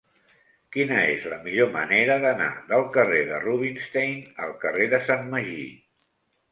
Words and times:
Quina 0.75 0.95
és 1.09 1.27
la 1.33 1.37
millor 1.43 1.69
manera 1.75 2.17
d'anar 2.25 2.49
del 2.73 2.89
carrer 2.99 3.23
de 3.31 3.43
Rubinstein 3.47 4.19
al 4.49 4.59
carrer 4.67 4.93
de 4.97 5.07
Sant 5.11 5.35
Magí? 5.37 5.67